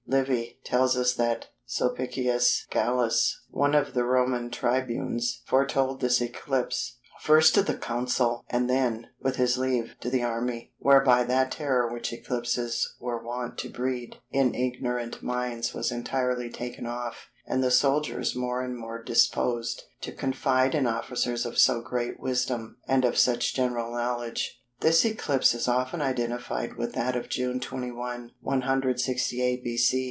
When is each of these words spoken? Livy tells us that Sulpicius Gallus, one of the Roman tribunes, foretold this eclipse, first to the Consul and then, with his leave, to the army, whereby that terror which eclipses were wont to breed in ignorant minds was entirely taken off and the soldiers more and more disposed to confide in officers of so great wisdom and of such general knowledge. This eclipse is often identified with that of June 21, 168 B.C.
Livy 0.07 0.59
tells 0.65 0.97
us 0.97 1.13
that 1.13 1.47
Sulpicius 1.65 2.65
Gallus, 2.69 3.45
one 3.49 3.73
of 3.73 3.93
the 3.93 4.03
Roman 4.03 4.49
tribunes, 4.51 5.41
foretold 5.45 6.01
this 6.01 6.19
eclipse, 6.21 6.97
first 7.21 7.55
to 7.55 7.61
the 7.61 7.75
Consul 7.77 8.43
and 8.49 8.69
then, 8.69 9.07
with 9.21 9.37
his 9.37 9.57
leave, 9.57 9.95
to 10.01 10.09
the 10.09 10.21
army, 10.21 10.73
whereby 10.79 11.23
that 11.23 11.49
terror 11.51 11.89
which 11.89 12.11
eclipses 12.11 12.93
were 12.99 13.23
wont 13.23 13.57
to 13.59 13.69
breed 13.69 14.17
in 14.31 14.53
ignorant 14.53 15.23
minds 15.23 15.73
was 15.73 15.93
entirely 15.93 16.49
taken 16.49 16.85
off 16.85 17.29
and 17.47 17.63
the 17.63 17.71
soldiers 17.71 18.35
more 18.35 18.61
and 18.61 18.75
more 18.77 19.01
disposed 19.01 19.83
to 20.01 20.11
confide 20.11 20.75
in 20.75 20.87
officers 20.87 21.45
of 21.45 21.57
so 21.57 21.79
great 21.79 22.19
wisdom 22.19 22.75
and 22.85 23.05
of 23.05 23.17
such 23.17 23.55
general 23.55 23.93
knowledge. 23.93 24.57
This 24.81 25.05
eclipse 25.05 25.53
is 25.53 25.67
often 25.69 26.01
identified 26.01 26.75
with 26.75 26.95
that 26.95 27.15
of 27.15 27.29
June 27.29 27.61
21, 27.61 28.31
168 28.41 29.63
B.C. 29.63 29.99